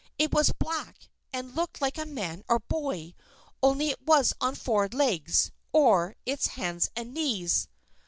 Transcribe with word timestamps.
It 0.17 0.33
was 0.33 0.51
black, 0.57 1.11
and 1.31 1.53
looked 1.55 1.79
like 1.79 1.99
a 1.99 2.07
man 2.07 2.43
or 2.49 2.57
boy, 2.57 3.13
only 3.61 3.89
it 3.89 4.01
was 4.01 4.33
on 4.41 4.55
four 4.55 4.87
legs 4.87 5.51
or 5.73 6.15
its 6.25 6.47
hands 6.57 6.89
and 6.95 7.13
knees." 7.13 7.67